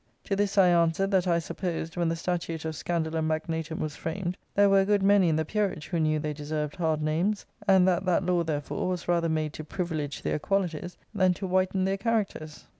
[0.23, 4.35] To this I answered, that I supposed, when the statute of Scandalum Magnatum was framed,
[4.55, 7.87] there were a good many in the peerage who knew they deserved hard names; and
[7.87, 11.97] that that law therefore was rather made to privilege their qualities, than to whiten their
[11.97, 12.65] characters.